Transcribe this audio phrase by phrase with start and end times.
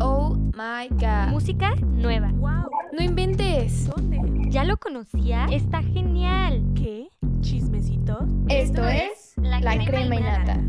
[0.00, 1.30] Oh my god.
[1.30, 2.30] Música nueva.
[2.34, 2.70] ¡Wow!
[2.92, 3.88] No inventes.
[3.88, 4.20] ¿Dónde?
[4.50, 5.46] ¿Ya lo conocía?
[5.46, 6.62] Está genial.
[6.74, 7.08] ¿Qué?
[7.40, 8.26] ¿Chismecito?
[8.48, 10.60] Esto es La, crema, y nata.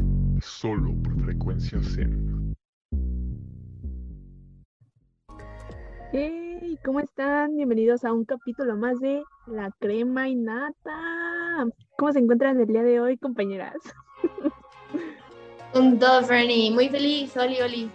[0.41, 2.53] Solo por frecuencia Zen.
[6.11, 7.55] Hey, ¿cómo están?
[7.55, 11.65] Bienvenidos a un capítulo más de La Crema y Nata.
[11.97, 13.75] ¿Cómo se encuentran el día de hoy, compañeras?
[15.73, 16.71] Un dos, Fernie.
[16.71, 17.35] Muy feliz.
[17.35, 17.91] Oli, oli.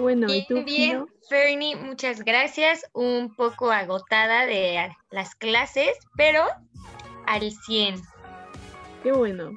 [0.00, 0.64] Bueno, ¿y tú?
[0.64, 1.04] Bien?
[1.28, 2.84] Fernie, muchas gracias.
[2.94, 6.44] Un poco agotada de las clases, pero
[7.26, 8.00] al 100.
[9.02, 9.52] Qué bueno.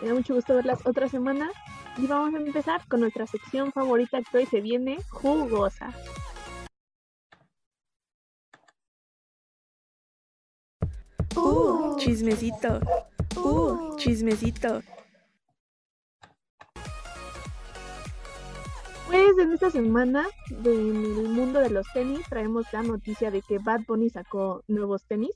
[0.00, 1.50] Me da mucho gusto verlas otra semana.
[1.98, 5.92] Y vamos a empezar con nuestra sección favorita que hoy se viene jugosa.
[11.36, 11.96] ¡Uh!
[11.98, 12.80] Chismecito.
[13.36, 13.96] ¡Uh!
[13.96, 14.82] Chismecito.
[19.34, 23.40] Pues en esta semana, de- en el mundo de los tenis, traemos la noticia de
[23.40, 25.30] que Bad Bunny sacó nuevos tenis.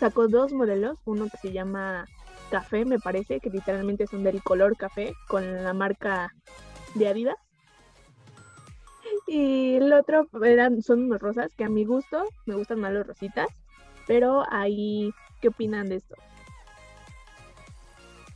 [0.00, 2.06] Sacó dos modelos, uno que se llama
[2.50, 6.34] Café, me parece, que literalmente son del color café, con la marca
[6.96, 7.36] de Adidas.
[9.28, 13.06] Y el otro eran, son unos rosas, que a mi gusto, me gustan más los
[13.06, 13.46] rositas,
[14.08, 16.16] pero ahí, ¿qué opinan de esto?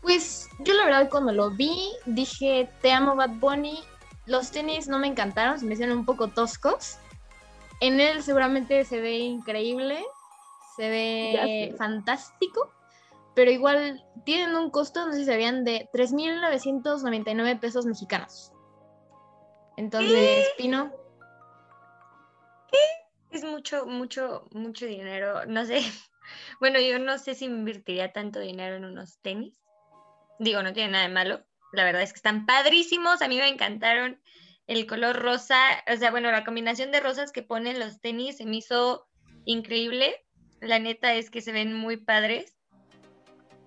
[0.03, 3.81] Pues yo la verdad cuando lo vi dije, te amo Bad Bunny.
[4.29, 6.99] Los tenis no me encantaron, se me hicieron un poco toscos.
[7.81, 10.05] En él seguramente se ve increíble,
[10.77, 12.73] se ve fantástico,
[13.35, 18.53] pero igual tienen un costo, no sé si sabían, de 3.999 pesos mexicanos.
[19.77, 20.93] Entonces, Pino,
[23.31, 25.47] Es mucho, mucho, mucho dinero.
[25.47, 25.81] No sé.
[26.61, 29.59] Bueno, yo no sé si invertiría tanto dinero en unos tenis.
[30.39, 31.43] Digo, no tiene nada de malo.
[31.73, 33.23] La verdad es que están padrísimos.
[33.23, 34.21] A mí me encantaron
[34.67, 35.59] el color rosa.
[35.93, 39.07] O sea, bueno, la combinación de rosas que ponen los tenis se me hizo
[39.45, 40.25] increíble.
[40.61, 42.55] La neta es que se ven muy padres.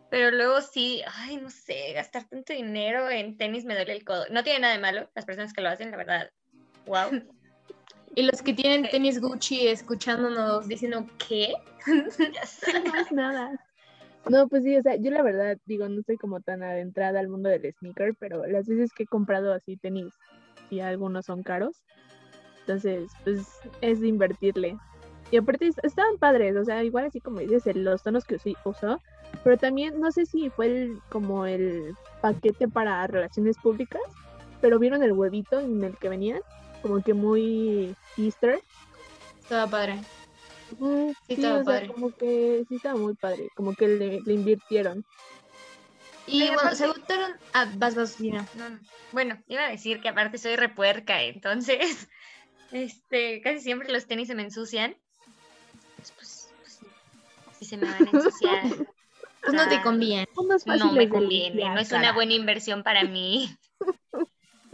[0.09, 4.25] Pero luego sí, ay, no sé, gastar tanto dinero en tenis me duele el codo.
[4.29, 5.09] No tiene nada de malo.
[5.15, 6.31] Las personas que lo hacen, la verdad,
[6.85, 7.09] wow.
[8.15, 11.53] y los que tienen tenis Gucci escuchándonos diciendo, ¿qué?
[12.33, 12.73] Ya sé.
[12.83, 13.70] No es nada.
[14.29, 17.27] No, pues sí, o sea, yo la verdad digo, no estoy como tan adentrada al
[17.27, 20.13] mundo del sneaker, pero las veces que he comprado así tenis
[20.69, 21.81] y algunos son caros,
[22.61, 23.47] entonces pues
[23.81, 24.77] es invertirle.
[25.31, 29.01] Y aparte es- estaban padres, o sea, igual así como dices, los tonos que usó,
[29.43, 34.01] pero también no sé si fue como el paquete para relaciones públicas,
[34.61, 36.41] pero vieron el huevito en el que venían,
[36.81, 38.59] como que muy Easter.
[39.41, 39.99] Estaba padre.
[40.77, 41.87] Sí, sí, estaba o sea, padre.
[41.87, 45.05] como que sí estaba muy padre, como que le, le invirtieron.
[46.27, 47.31] Y Pero bueno, aparte- se gustaron.
[47.53, 48.19] Ah, vas, vas.
[48.19, 48.79] No, no.
[49.11, 52.07] Bueno, iba a decir que aparte soy repuerca, entonces,
[52.71, 54.95] este, casi siempre los tenis se me ensucian.
[55.97, 56.79] Pues, pues, pues,
[57.59, 58.61] si se me van a ensuciar.
[59.41, 60.27] Pues no te Ah, conviene.
[60.77, 63.53] No me conviene, limpiar, no es una buena inversión para mí.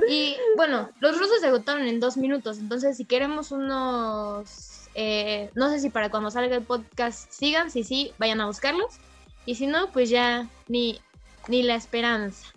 [0.07, 2.59] Y bueno, los rusos se agotaron en dos minutos.
[2.59, 4.76] Entonces, si queremos unos.
[4.99, 7.69] Eh, no sé si para cuando salga el podcast sigan.
[7.69, 8.99] Si sí, vayan a buscarlos.
[9.45, 10.99] Y si no, pues ya ni,
[11.47, 12.47] ni la esperanza.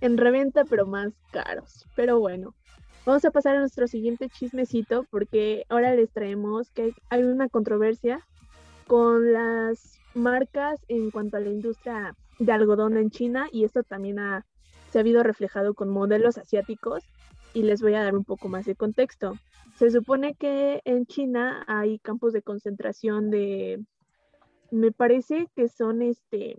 [0.00, 1.84] En reventa, pero más caros.
[1.94, 2.54] Pero bueno,
[3.04, 8.26] vamos a pasar a nuestro siguiente chismecito porque ahora les traemos que hay- una controversia
[8.86, 14.18] con las marcas en cuanto a la industria de algodón en China y esto también
[14.18, 14.46] ha,
[14.90, 17.04] se ha habido reflejado con modelos asiáticos
[17.52, 19.38] y les voy a dar un poco más de contexto.
[19.82, 23.84] Se supone que en China hay campos de concentración de,
[24.70, 26.56] me parece que son este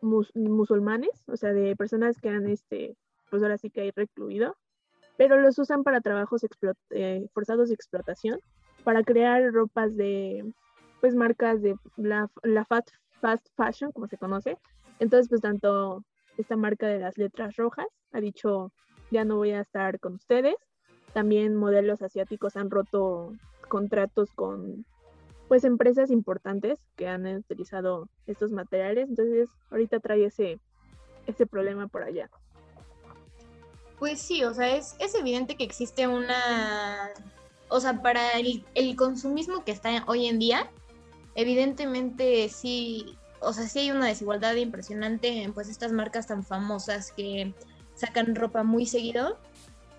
[0.00, 2.96] mus- musulmanes, o sea, de personas que han, este,
[3.30, 4.56] pues ahora sí que hay recluido,
[5.16, 6.44] pero los usan para trabajos
[6.90, 8.40] eh, forzados de explotación,
[8.82, 10.44] para crear ropas de,
[11.00, 12.28] pues marcas de la,
[13.20, 14.58] fast fashion, como se conoce.
[14.98, 16.02] Entonces, pues tanto
[16.36, 18.72] esta marca de las letras rojas ha dicho,
[19.12, 20.56] ya no voy a estar con ustedes.
[21.16, 23.32] También modelos asiáticos han roto
[23.70, 24.84] contratos con
[25.48, 30.60] pues empresas importantes que han utilizado estos materiales, entonces ahorita trae ese,
[31.26, 32.28] ese problema por allá.
[33.98, 37.08] Pues sí, o sea, es, es evidente que existe una.
[37.70, 40.70] O sea, para el, el consumismo que está hoy en día,
[41.34, 43.16] evidentemente sí.
[43.40, 47.54] O sea, sí hay una desigualdad impresionante en pues estas marcas tan famosas que
[47.94, 49.38] sacan ropa muy seguido.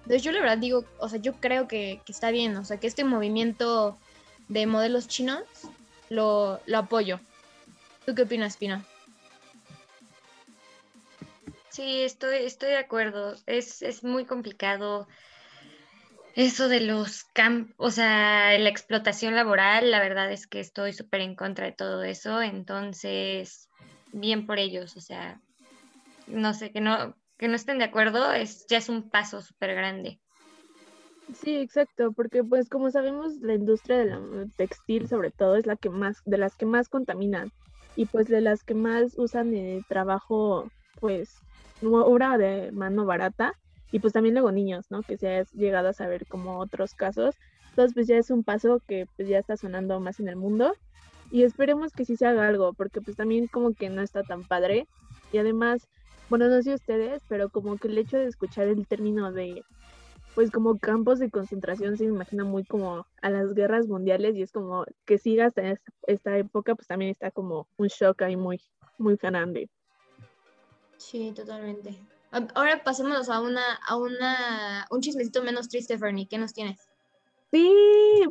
[0.08, 2.88] Entonces yo la verdad digo, o sea, yo creo que, está bien, o sea, que
[2.88, 3.98] este movimiento
[4.48, 5.44] de modelos chinos
[6.08, 7.20] lo, lo apoyo.
[8.06, 8.86] ¿Tú qué opinas, Pina?
[11.68, 13.36] Sí, estoy, estoy de acuerdo.
[13.48, 15.10] Es, es muy complicado.
[16.36, 21.20] eso de los campos, o sea, la explotación laboral, la verdad es que estoy súper
[21.20, 23.70] en contra de todo eso, entonces,
[24.14, 25.42] bien por ellos, o sea,
[26.28, 29.76] no sé, que no, que no estén de acuerdo, es, ya es un paso súper
[29.76, 30.20] grande.
[31.34, 34.22] Sí, exacto, porque pues como sabemos la industria de la
[34.56, 37.52] textil sobre todo es la que más, de las que más contaminan
[37.98, 41.36] y pues de las que más usan el trabajo pues
[41.82, 43.54] obra de mano barata
[43.92, 45.04] y pues también luego niños, ¿no?
[45.04, 47.36] Que se ha llegado a saber como otros casos.
[47.70, 50.74] Entonces pues ya es un paso que pues ya está sonando más en el mundo
[51.30, 54.44] y esperemos que sí se haga algo porque pues también como que no está tan
[54.44, 54.88] padre
[55.32, 55.88] y además,
[56.30, 59.64] bueno, no sé ustedes, pero como que el hecho de escuchar el término de
[60.36, 64.52] pues como campos de concentración se imagina muy como a las guerras mundiales y es
[64.52, 68.62] como que siga hasta esta época pues también está como un shock ahí muy,
[69.00, 69.68] muy grande.
[70.98, 71.98] Sí, totalmente.
[72.54, 76.28] Ahora pasemos a una, a una, un chismecito menos triste, Fernie.
[76.28, 76.88] ¿Qué nos tienes?
[77.52, 77.74] Sí,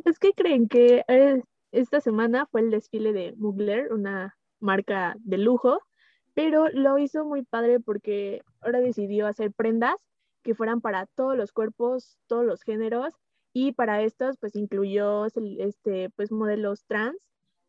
[0.03, 0.67] pues ¿qué creen?
[0.67, 1.41] Que eh,
[1.71, 5.79] esta semana fue el desfile de Mugler, una marca de lujo,
[6.37, 9.95] pero lo hizo muy padre porque ahora decidió hacer prendas
[10.43, 13.11] que fueran para todos los cuerpos, todos los géneros,
[13.53, 17.17] y para estos pues incluyó este, pues, modelos trans,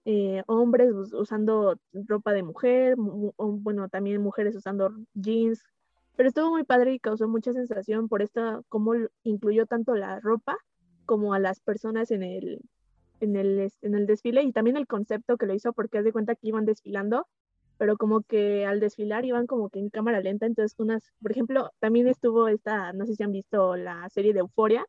[0.05, 5.65] eh, hombres usando ropa de mujer, bueno, también mujeres usando jeans,
[6.15, 8.93] pero estuvo muy padre y causó mucha sensación por esto, cómo
[9.23, 10.59] incluyó tanto la ropa
[11.07, 12.61] como a las personas en el,
[13.21, 16.13] en el, en el desfile y también el concepto que lo hizo porque haz de
[16.13, 17.27] cuenta que iban desfilando
[17.79, 21.71] pero como que al desfilar iban como que en cámara lenta, entonces unas, por ejemplo,
[21.79, 24.85] también estuvo esta, no sé si han visto la serie de Euforia,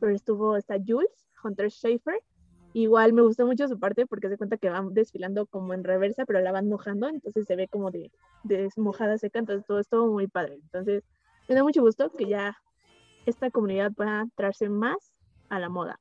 [0.00, 2.20] pero estuvo esta Jules, Hunter Schaefer,
[2.72, 6.26] igual me gustó mucho su parte porque se cuenta que van desfilando como en reversa,
[6.26, 8.10] pero la van mojando, entonces se ve como de,
[8.42, 11.04] de mojada seca, entonces todo estuvo muy padre, entonces
[11.48, 12.56] me da mucho gusto que ya
[13.26, 15.14] esta comunidad pueda traerse más
[15.48, 16.00] a la moda.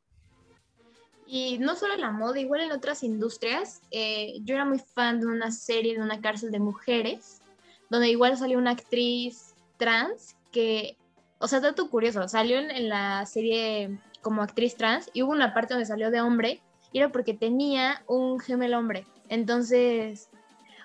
[1.26, 3.82] Y no solo en la moda, igual en otras industrias.
[3.92, 7.42] Eh, yo era muy fan de una serie de una cárcel de mujeres,
[7.90, 10.98] donde igual salió una actriz trans que,
[11.40, 15.74] o sea, dato curioso, salió en, la serie como actriz trans y hubo una parte
[15.74, 16.62] donde salió de hombre
[16.92, 19.06] y era porque tenía un gemelo hombre.
[19.30, 20.30] Entonces,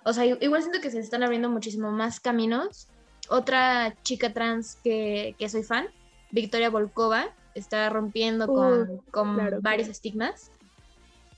[0.05, 2.88] o sea, igual siento que se están abriendo muchísimo más caminos.
[3.29, 5.88] Otra chica trans que, que soy fan,
[6.31, 10.52] Victoria Volkova, está rompiendo con, con varios estigmas.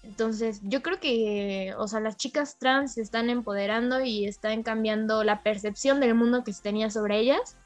[0.02, 5.24] Entonces, yo creo que, o sea, las chicas trans se están empoderando y están cambiando
[5.24, 7.56] la percepción del mundo que se tenía sobre ellas.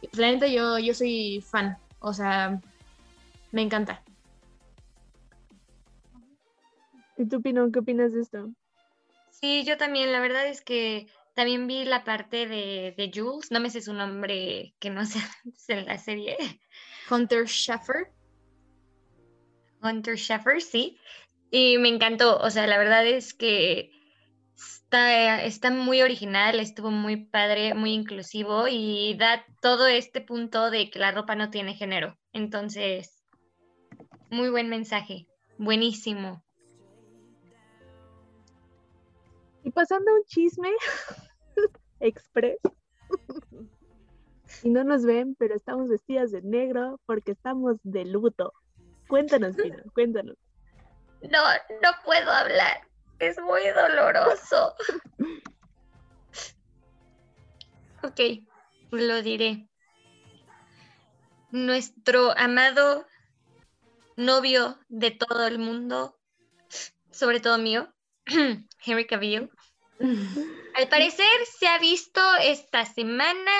[0.00, 2.60] Y pues, la neta, yo, yo soy fan, o sea,
[3.50, 4.02] me encanta.
[7.18, 8.50] ¿Y tú, Pino, qué opinas de esto?
[9.30, 13.60] Sí, yo también, la verdad es que también vi la parte de, de Jules, no
[13.60, 15.22] me sé su nombre que no sea
[15.68, 16.36] en la serie.
[17.10, 18.12] Hunter Sheffer.
[19.82, 20.98] Hunter Sheffer, sí.
[21.50, 23.90] Y me encantó, o sea, la verdad es que
[24.56, 30.90] está, está muy original, estuvo muy padre, muy inclusivo y da todo este punto de
[30.90, 32.18] que la ropa no tiene género.
[32.32, 33.22] Entonces,
[34.30, 35.26] muy buen mensaje,
[35.58, 36.42] buenísimo.
[39.64, 40.70] Y pasando un chisme
[42.00, 42.58] express.
[44.62, 48.52] y no nos ven, pero estamos vestidas de negro porque estamos de luto.
[49.08, 50.36] Cuéntanos, Pino, cuéntanos.
[51.22, 51.38] No,
[51.82, 52.80] no puedo hablar.
[53.18, 54.74] Es muy doloroso.
[58.02, 58.20] ok,
[58.90, 59.68] lo diré.
[61.50, 63.06] Nuestro amado
[64.16, 66.18] novio de todo el mundo,
[67.10, 67.92] sobre todo mío,
[68.86, 69.50] Henry Cavill,
[70.74, 71.26] al parecer
[71.58, 73.52] se ha visto esta semana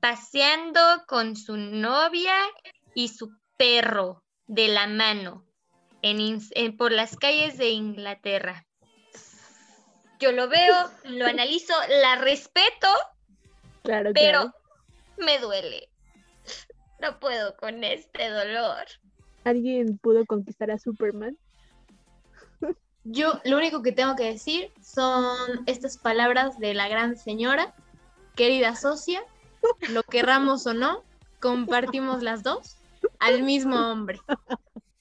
[0.00, 2.36] paseando con su novia
[2.94, 5.46] y su perro de la mano
[6.02, 8.66] en, por las calles de Inglaterra.
[10.18, 12.88] Yo lo veo, lo analizo, la respeto,
[13.82, 14.52] claro, pero
[15.18, 15.88] me duele.
[17.00, 18.84] No puedo con este dolor.
[19.44, 21.36] ¿Alguien pudo conquistar a Superman?
[23.08, 27.72] Yo lo único que tengo que decir son estas palabras de la gran señora,
[28.34, 29.22] querida socia,
[29.90, 31.04] lo querramos o no,
[31.40, 32.78] compartimos las dos
[33.20, 34.18] al mismo hombre.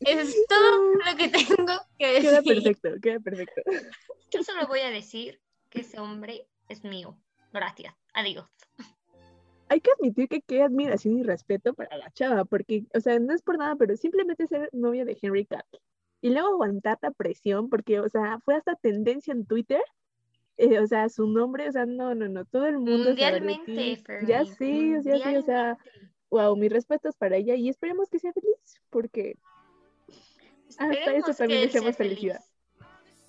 [0.02, 2.30] Eso es todo lo que tengo que decir.
[2.30, 3.62] Queda perfecto, queda perfecto.
[4.30, 7.18] Yo solo voy a decir que ese hombre es mío.
[7.54, 7.96] Gracias.
[8.14, 8.46] Adiós.
[9.70, 13.34] Hay que admitir que qué admiración y respeto para la chava, porque, o sea, no
[13.34, 15.82] es por nada, pero simplemente ser novia de Henry Cavill
[16.26, 19.82] y luego aguantar la presión, porque, o sea, fue hasta tendencia en Twitter,
[20.58, 23.10] eh, o sea, su nombre, o sea, no, no, no, todo el mundo.
[23.10, 25.78] Mundialmente, Ya sí, ya sí, o sea,
[26.32, 29.38] wow, mis respetos para ella y esperemos que sea feliz, porque
[30.80, 32.44] Hasta eso también deseamos felicidad.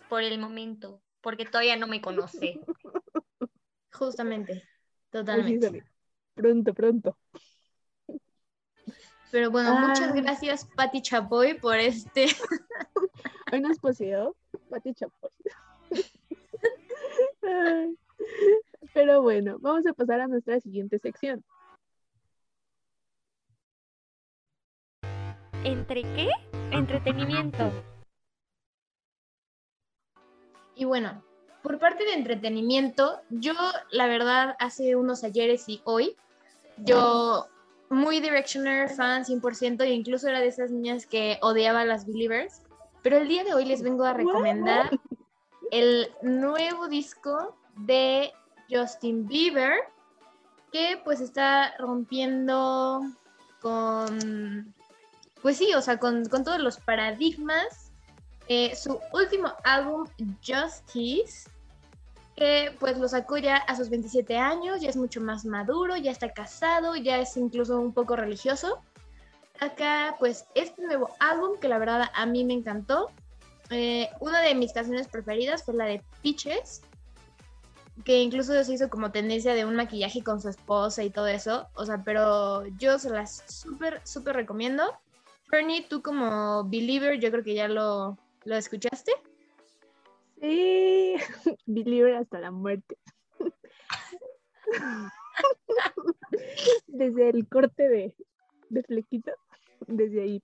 [0.08, 2.60] Por el momento, porque todavía no me conoce.
[3.92, 4.62] Justamente,
[5.10, 5.58] totalmente.
[5.58, 5.90] Precisamente.
[6.32, 7.18] Pronto, pronto.
[9.30, 10.14] Pero bueno, muchas Ah.
[10.14, 12.26] gracias, Patti Chapoy, por este.
[13.52, 14.34] Hoy nos poseó
[14.70, 15.30] Pati Chapoy.
[18.94, 21.44] Pero bueno, vamos a pasar a nuestra siguiente sección.
[25.64, 26.30] ¿Entre qué?
[26.70, 27.70] Entretenimiento.
[30.74, 31.22] Y bueno,
[31.62, 33.54] por parte de entretenimiento, yo
[33.90, 36.16] la verdad hace unos ayeres y hoy,
[36.76, 37.48] yo
[37.88, 42.62] muy Directioner fan 100% e incluso era de esas niñas que odiaba a las Believers,
[43.02, 44.90] pero el día de hoy les vengo a recomendar
[45.70, 48.32] el nuevo disco de
[48.70, 49.74] Justin Bieber,
[50.72, 53.02] que pues está rompiendo
[53.60, 54.74] con,
[55.42, 57.92] pues sí, o sea, con, con todos los paradigmas.
[58.48, 60.06] Eh, su último álbum,
[60.46, 61.50] Justice,
[62.36, 66.10] que pues lo sacó ya a sus 27 años, ya es mucho más maduro, ya
[66.10, 68.80] está casado, ya es incluso un poco religioso.
[69.60, 73.10] Acá pues este nuevo álbum que la verdad a mí me encantó.
[73.70, 76.82] Eh, una de mis canciones preferidas fue la de Peaches,
[78.04, 81.68] que incluso se hizo como tendencia de un maquillaje con su esposa y todo eso.
[81.74, 84.84] O sea, pero yo se las súper, súper recomiendo.
[85.48, 89.12] Fernie, tú como believer, yo creo que ya lo, ¿Lo escuchaste?
[90.40, 91.14] Sí,
[91.66, 92.98] Believer hasta la muerte.
[96.86, 98.14] Desde el corte de,
[98.68, 99.32] de flequito,
[99.86, 100.42] desde ahí.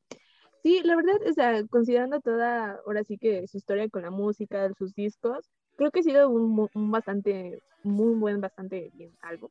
[0.63, 4.73] Sí, la verdad, o sea, considerando toda, ahora sí que su historia con la música,
[4.75, 9.51] sus discos, creo que ha sido un, bastante, muy buen, bastante bien álbum.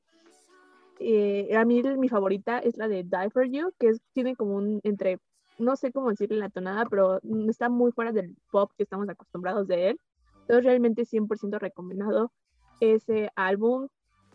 [0.99, 4.79] Eh, a mí mi favorita es la de Die For You, que tiene como un
[4.83, 5.19] entre,
[5.57, 7.19] no sé cómo decirle la tonada, pero
[7.49, 9.99] está muy fuera del pop que estamos acostumbrados de él.
[10.41, 12.31] Entonces realmente 100% recomendado
[12.79, 13.87] ese álbum.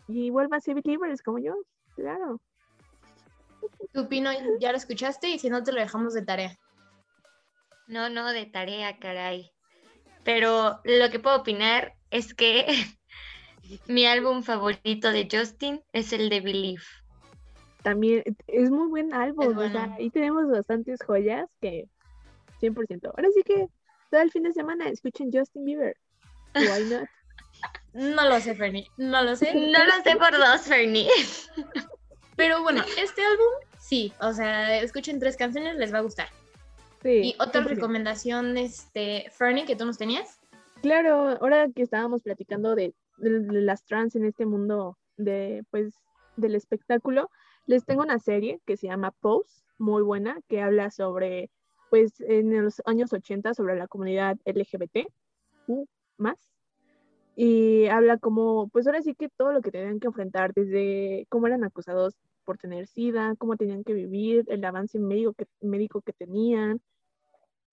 [0.07, 1.53] Y vuelvan a ser believers como yo,
[1.95, 2.39] claro.
[3.91, 6.57] Tú, Pino, ya lo escuchaste y si no te lo dejamos de tarea.
[7.87, 9.51] No, no, de tarea, caray.
[10.23, 12.67] Pero lo que puedo opinar es que
[13.87, 16.83] mi álbum favorito de Justin es el de Believe.
[17.83, 19.95] También es muy buen álbum, o sea, bueno.
[19.95, 21.87] ahí tenemos bastantes joyas que
[22.59, 23.05] 100%.
[23.05, 23.69] Ahora sí que
[24.09, 25.95] todo el fin de semana escuchen Justin Bieber.
[26.55, 27.07] Why not?
[27.93, 29.53] No lo sé, Fernie, no lo sé.
[29.55, 31.09] No lo sé por dos, Fernie.
[32.35, 33.47] Pero bueno, este álbum,
[33.79, 36.27] sí, o sea, escuchen tres canciones, les va a gustar.
[37.01, 37.65] Sí, Y otra 100%.
[37.67, 40.39] recomendación, este, Fernie, que tú nos tenías.
[40.83, 45.95] Claro, ahora que estábamos platicando de, de- de las trans en este mundo de pues
[46.35, 47.31] del espectáculo,
[47.65, 51.49] les tengo una serie que se llama Pose, muy buena, que habla sobre
[51.89, 55.07] pues en los años 80 sobre la comunidad LGBT
[56.17, 56.37] más
[57.35, 61.47] y habla como pues ahora sí que todo lo que tenían que enfrentar desde cómo
[61.47, 62.15] eran acusados
[62.45, 66.81] por tener SIDA, cómo tenían que vivir, el avance médico que, médico que tenían,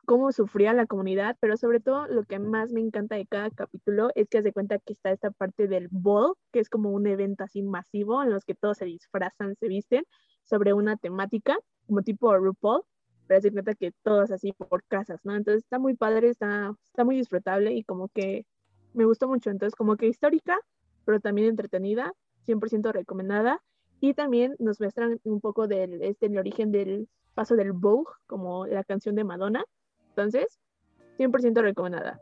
[0.04, 4.10] cómo sufría la comunidad, pero sobre todo lo que más me encanta de cada capítulo
[4.14, 7.06] es que haz de cuenta que está esta parte del ball, que es como un
[7.06, 10.04] evento así masivo en los que todos se disfrazan, se visten
[10.42, 11.56] sobre una temática,
[11.86, 12.82] como tipo RuPaul,
[13.28, 15.34] haz de cuenta que todos así por casas, ¿no?
[15.34, 18.46] Entonces está muy padre, está, está muy disfrutable y como que
[18.92, 20.58] me gustó mucho, entonces como que histórica,
[21.04, 22.12] pero también entretenida,
[22.46, 23.62] 100% recomendada.
[24.00, 28.66] Y también nos muestran un poco del este, el origen del paso del Vogue, como
[28.66, 29.64] la canción de Madonna.
[30.10, 30.60] Entonces,
[31.18, 32.20] 100% recomendada.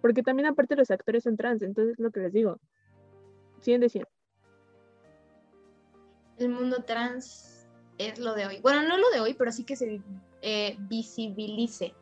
[0.00, 2.58] Porque también aparte los actores son trans, entonces lo que les digo.
[3.60, 4.04] 100 de 100.
[6.38, 7.57] El mundo trans
[7.98, 8.60] es lo de hoy.
[8.60, 10.00] Bueno, no lo de hoy, pero sí que se
[10.42, 11.94] eh, visibilice.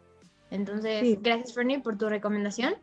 [0.50, 1.18] Entonces, Sí.
[1.20, 2.74] gracias, Fernie, por tu recomendación.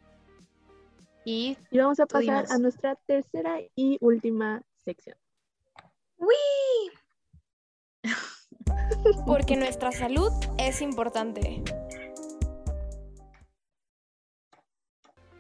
[1.26, 2.52] Y Y vamos a pasar dinos.
[2.52, 5.16] a nuestra tercera y última sección.
[6.18, 6.92] ¡Uy!
[9.26, 11.64] Porque nuestra salud es importante.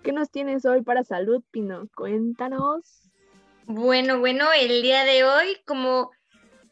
[0.03, 1.87] ¿Qué nos tienes hoy para salud, Pino?
[1.95, 3.09] Cuéntanos.
[3.65, 6.11] Bueno, bueno, el día de hoy, como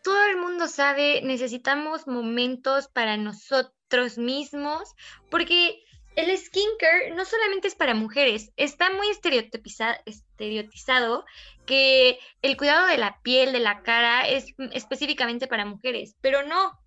[0.04, 4.94] todo el mundo sabe, necesitamos momentos para nosotros mismos,
[5.30, 5.84] porque
[6.16, 11.26] el skincare no solamente es para mujeres, está muy estereotipiza- estereotizado
[11.66, 16.80] que el cuidado de la piel, de la cara, es específicamente para mujeres, pero no,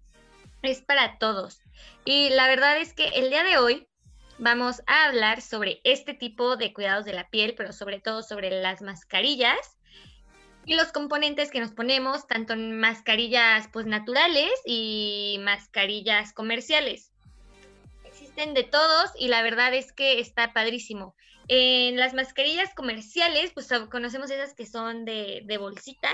[0.62, 1.60] es para todos.
[2.04, 3.88] Y la verdad es que el día de hoy
[4.38, 8.50] vamos a hablar sobre este tipo de cuidados de la piel, pero sobre todo sobre
[8.50, 9.78] las mascarillas
[10.66, 17.12] y los componentes que nos ponemos, tanto en mascarillas pues naturales y mascarillas comerciales.
[18.04, 21.14] Existen de todos y la verdad es que está padrísimo.
[21.48, 26.08] En las mascarillas comerciales, pues conocemos esas que son de, de bolsita,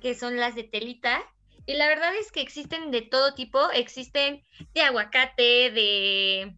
[0.00, 1.20] que son las de telita.
[1.66, 6.54] Y la verdad es que existen de todo tipo, existen de aguacate, de,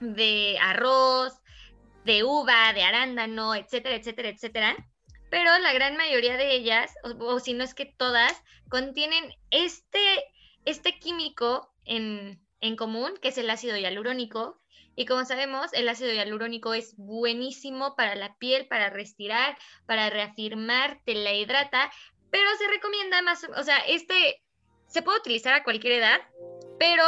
[0.00, 1.34] de arroz,
[2.04, 4.76] de uva, de arándano, etcétera, etcétera, etcétera.
[5.30, 10.24] Pero la gran mayoría de ellas, o, si no es que todas, contienen este,
[10.64, 14.60] este químico en, en común, que es el ácido hialurónico.
[14.94, 21.00] Y como sabemos, el ácido hialurónico es buenísimo para la piel, para respirar, para reafirmar,
[21.04, 21.90] te la hidrata,
[22.30, 24.42] pero se recomienda más, o sea, este
[24.86, 26.20] se puede utilizar a cualquier edad,
[26.78, 27.04] pero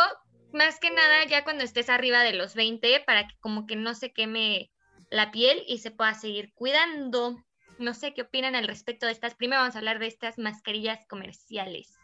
[0.52, 3.94] más que nada ya cuando estés arriba de los 20 para que como que no
[3.94, 4.70] se queme
[5.10, 7.36] la piel y se pueda seguir cuidando.
[7.78, 9.34] No sé qué opinan al respecto de estas.
[9.34, 11.98] Primero vamos a hablar de estas mascarillas comerciales.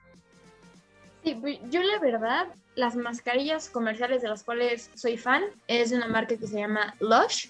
[1.24, 1.40] Sí,
[1.70, 6.36] yo la verdad, las mascarillas comerciales de las cuales soy fan es de una marca
[6.36, 7.48] que se llama Lush.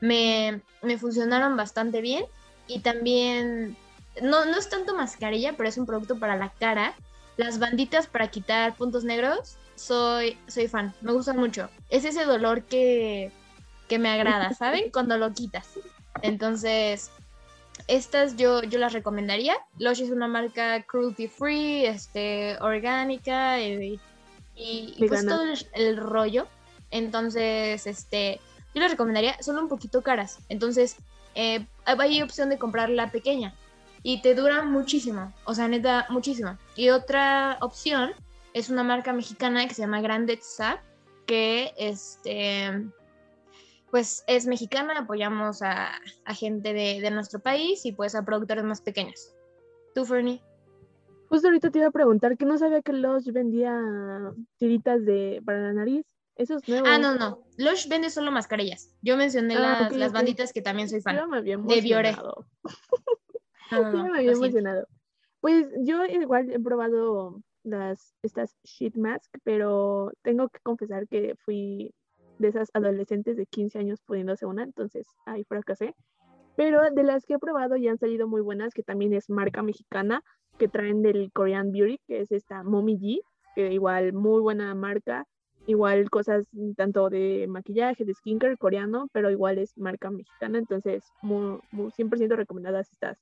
[0.00, 2.26] Me, me funcionaron bastante bien
[2.66, 3.76] y también,
[4.22, 6.94] no, no es tanto mascarilla, pero es un producto para la cara.
[7.38, 11.70] Las banditas para quitar puntos negros, soy, soy fan, me gustan mucho.
[11.88, 13.32] Es ese dolor que,
[13.88, 14.90] que me agrada, ¿saben?
[14.92, 15.78] Cuando lo quitas.
[16.20, 17.10] Entonces,
[17.86, 19.54] estas yo, yo las recomendaría.
[19.78, 24.00] Lush es una marca cruelty free, este, orgánica y,
[24.56, 26.46] y- y pues todo el, el rollo.
[26.90, 28.40] Entonces, este,
[28.74, 29.40] yo las recomendaría.
[29.42, 30.38] Son un poquito caras.
[30.48, 30.96] Entonces,
[31.34, 33.54] eh, hay opción de comprar la pequeña.
[34.02, 35.32] Y te dura muchísimo.
[35.44, 36.56] O sea, neta, muchísimo.
[36.76, 38.12] Y otra opción
[38.54, 40.80] es una marca mexicana que se llama Grande Zap,
[41.26, 42.84] que este
[43.90, 45.90] pues es mexicana, apoyamos a,
[46.24, 49.34] a gente de, de nuestro país y pues a productores más pequeños.
[49.94, 50.42] ¿Tú, Fernie?
[51.28, 53.78] Justo ahorita te iba a preguntar que no sabía que Lush vendía
[54.56, 56.06] tiritas de para la nariz.
[56.36, 56.86] Eso es nuevo.
[56.86, 57.42] Ah, no, no.
[57.58, 58.94] Lush vende solo mascarillas.
[59.02, 60.14] Yo mencioné Ah, las, ok, las ok.
[60.14, 61.16] banditas que también soy fan.
[61.16, 62.46] Yo me había de emocionado.
[63.70, 64.86] No, no, Sí, no, me había emocionado.
[65.40, 71.92] Pues yo igual he probado las, estas sheet mask, pero tengo que confesar que fui
[72.38, 75.94] de esas adolescentes de 15 años poniéndose una, entonces ahí fracasé.
[76.56, 79.62] Pero de las que he probado ya han salido muy buenas, que también es marca
[79.62, 80.22] mexicana,
[80.58, 83.20] que traen del Korean Beauty, que es esta Mommy G,
[83.54, 85.24] que igual muy buena marca,
[85.66, 86.46] igual cosas
[86.76, 92.34] tanto de maquillaje, de skincare coreano, pero igual es marca mexicana, entonces muy, muy 100%
[92.36, 93.18] recomendadas estas,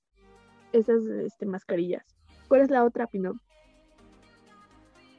[0.72, 2.06] estas este, mascarillas.
[2.48, 3.34] ¿Cuál es la otra, Pino?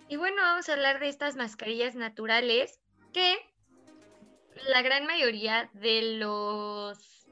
[0.07, 2.79] Y bueno, vamos a hablar de estas mascarillas naturales
[3.11, 3.35] que
[4.69, 7.27] la gran mayoría de los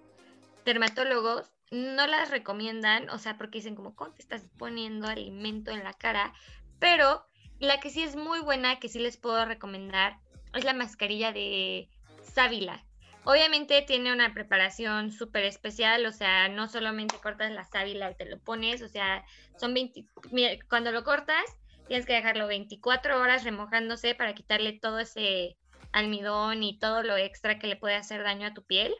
[0.65, 5.83] dermatólogos no las recomiendan, o sea, porque dicen como, ¿cómo te estás poniendo alimento en
[5.83, 6.33] la cara?
[6.79, 7.25] Pero
[7.59, 10.19] la que sí es muy buena, que sí les puedo recomendar,
[10.53, 11.89] es la mascarilla de
[12.21, 12.85] sábila.
[13.23, 18.25] Obviamente tiene una preparación súper especial, o sea, no solamente cortas la sábila y te
[18.25, 19.25] lo pones, o sea,
[19.57, 21.43] son 20, mira, cuando lo cortas,
[21.87, 25.57] tienes que dejarlo 24 horas remojándose para quitarle todo ese
[25.95, 28.93] almidón y todo lo extra que le puede hacer daño a tu piel.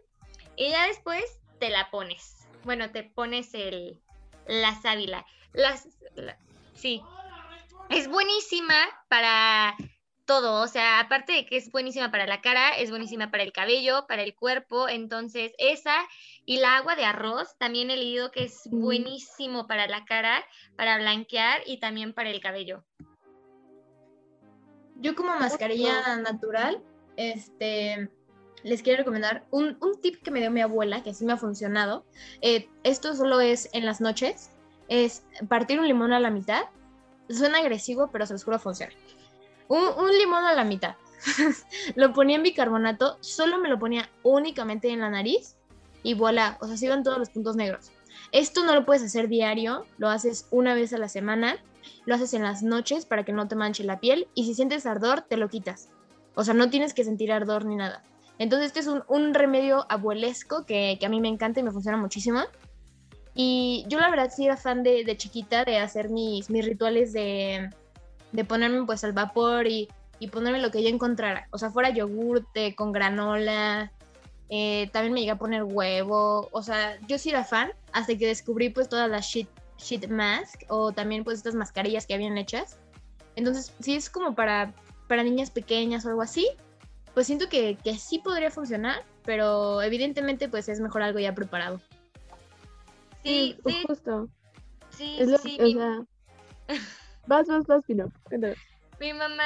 [0.56, 1.24] Y ya después
[1.60, 2.48] te la pones.
[2.64, 4.02] Bueno, te pones el,
[4.48, 5.26] la sábila.
[5.54, 6.38] Las, la-
[6.74, 7.02] sí,
[7.90, 8.76] es buenísima
[9.10, 9.76] para
[10.26, 10.64] todo.
[10.64, 14.06] O sea, aparte de que es buenísima para la cara, es buenísima para el cabello,
[14.08, 14.88] para el cuerpo.
[14.90, 15.96] Entonces, esa
[16.46, 20.44] y la agua de arroz también he leído que es buenísimo para la cara,
[20.78, 22.84] para blanquear y también para el cabello.
[24.96, 26.82] Yo como mascarilla natural,
[27.18, 28.10] este,
[28.64, 31.38] les quiero recomendar un, un tip que me dio mi abuela, que sí me ha
[31.38, 32.06] funcionado.
[32.42, 34.52] Eh, esto solo es en las noches,
[34.88, 36.64] es partir un limón a la mitad.
[37.30, 38.94] Suena agresivo, pero se los juro funciona.
[39.68, 40.96] Un, un limón a la mitad.
[41.96, 45.56] lo ponía en bicarbonato, solo me lo ponía únicamente en la nariz
[46.04, 47.92] y voilà, o sea, se iban todos los puntos negros.
[48.32, 51.58] Esto no lo puedes hacer diario, lo haces una vez a la semana,
[52.06, 54.86] lo haces en las noches para que no te manche la piel y si sientes
[54.86, 55.90] ardor, te lo quitas.
[56.36, 58.04] O sea, no tienes que sentir ardor ni nada.
[58.38, 61.72] Entonces, este es un, un remedio abuelesco que, que a mí me encanta y me
[61.72, 62.42] funciona muchísimo.
[63.34, 67.14] Y yo la verdad sí era fan de, de chiquita de hacer mis, mis rituales
[67.14, 67.70] de,
[68.32, 69.88] de ponerme pues al vapor y,
[70.20, 71.48] y ponerme lo que yo encontrara.
[71.52, 73.92] O sea, fuera yogurte con granola,
[74.50, 76.50] eh, también me llegué a poner huevo.
[76.52, 80.64] O sea, yo sí era fan hasta que descubrí pues todas las sheet, sheet mask
[80.70, 82.78] o también pues estas mascarillas que habían hechas.
[83.36, 84.74] Entonces, si es como para,
[85.08, 86.48] para niñas pequeñas o algo así,
[87.14, 91.82] pues siento que, que sí podría funcionar, pero evidentemente pues es mejor algo ya preparado.
[93.24, 94.30] Sí, pues sí, justo.
[94.90, 95.58] sí, Es lo- sí.
[95.60, 96.00] o mi- sea,
[97.28, 98.12] vas, vas, vas, Pino.
[99.00, 99.44] Mi mamá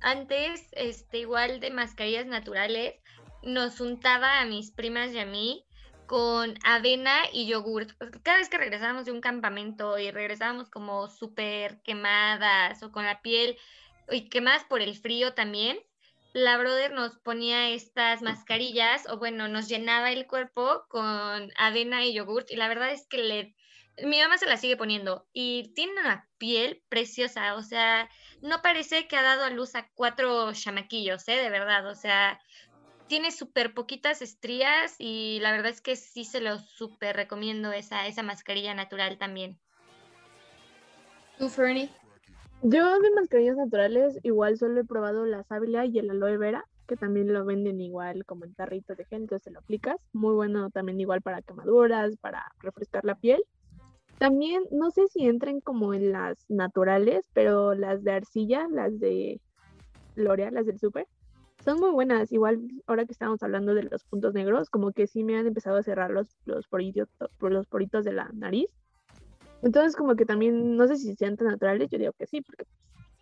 [0.00, 2.94] antes, este, igual de mascarillas naturales,
[3.42, 5.64] nos untaba a mis primas y a mí
[6.06, 7.90] con avena y yogurt.
[8.22, 13.22] Cada vez que regresábamos de un campamento y regresábamos como súper quemadas o con la
[13.22, 13.56] piel
[14.10, 15.78] y quemadas por el frío también,
[16.32, 22.12] la brother nos ponía estas mascarillas o bueno, nos llenaba el cuerpo con avena y
[22.12, 23.54] yogurt y la verdad es que le
[24.02, 28.08] mi mamá se la sigue poniendo y tiene una piel preciosa, o sea,
[28.40, 31.36] no parece que ha dado a luz a cuatro chamaquillos, ¿eh?
[31.36, 32.40] De verdad, o sea,
[33.06, 38.06] tiene súper poquitas estrías y la verdad es que sí se lo súper recomiendo esa,
[38.06, 39.58] esa mascarilla natural también.
[41.38, 41.90] ¿Tú, Fernie?
[42.62, 46.96] Yo de mascarillas naturales igual solo he probado la sábila y el aloe vera, que
[46.96, 49.96] también lo venden igual como en tarritos de gente, se lo aplicas.
[50.12, 53.42] Muy bueno también igual para quemaduras, para refrescar la piel.
[54.18, 59.40] También, no sé si entren como en las naturales, pero las de arcilla, las de
[60.14, 61.06] L'Oreal, las del súper,
[61.64, 62.32] son muy buenas.
[62.32, 65.76] Igual, ahora que estamos hablando de los puntos negros, como que sí me han empezado
[65.76, 67.08] a cerrar los, los, poritos,
[67.40, 68.70] los poritos de la nariz.
[69.62, 72.66] Entonces, como que también, no sé si sean tan naturales, yo digo que sí, porque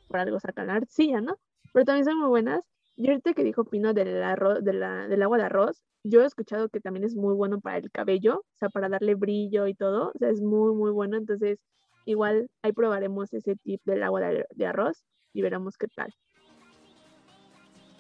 [0.09, 1.37] por algo sacan la arcilla, ¿no?
[1.73, 2.63] Pero también son muy buenas.
[2.97, 4.83] Y ahorita que dijo Pino del, arroz, del
[5.23, 8.59] agua de arroz, yo he escuchado que también es muy bueno para el cabello, o
[8.59, 11.17] sea, para darle brillo y todo, o sea, es muy, muy bueno.
[11.17, 11.59] Entonces,
[12.05, 16.13] igual ahí probaremos ese tip del agua de, arroz y veremos qué tal.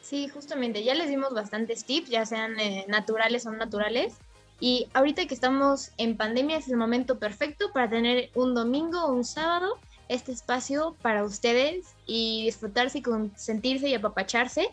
[0.02, 4.18] Sí, justamente, ya les dimos bastantes tips, ya sean eh, naturales o no naturales.
[4.60, 9.12] Y ahorita que estamos en pandemia es el momento perfecto para tener un domingo o
[9.12, 14.68] un sábado este espacio para ustedes y disfrutarse y y apapacharse.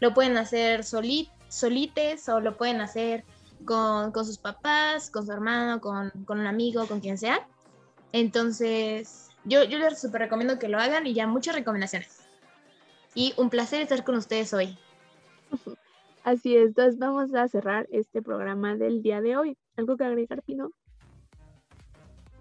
[0.00, 3.24] Lo pueden hacer solitos solites o lo pueden hacer
[3.64, 7.46] con, sus papás, con su hermano, con, un amigo, con quien sea.
[8.12, 12.19] Entonces, yo, yo les super recomiendo que lo hagan y ya muchas recomendaciones.
[13.14, 14.78] Y un placer estar con ustedes hoy.
[16.24, 19.58] Así es, entonces vamos a cerrar este programa del día de hoy.
[19.76, 20.70] ¿Algo que agregar, Pino?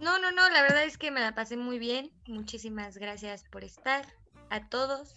[0.02, 2.12] No, no, no, la verdad es que me la pasé muy bien.
[2.28, 4.06] Muchísimas gracias por estar.
[4.50, 5.16] A todos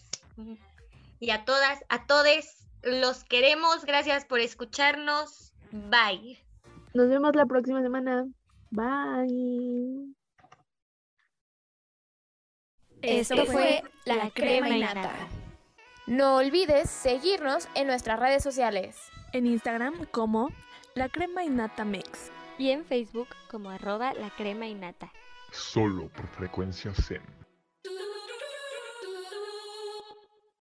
[1.21, 2.67] y a todas, a todes.
[2.83, 5.53] Los queremos, gracias por escucharnos.
[5.71, 6.39] Bye.
[6.95, 8.27] Nos vemos la próxima semana.
[8.71, 10.15] Bye.
[13.03, 15.42] Esto fue La Crema y Nata.
[16.13, 19.11] No olvides seguirnos en nuestras redes sociales.
[19.33, 20.51] En Instagram como
[20.95, 22.31] La Crema y Nata Mix.
[22.59, 25.11] Y en Facebook como arroba La Crema y Nata.
[25.53, 27.42] Solo por frecuencia Zen.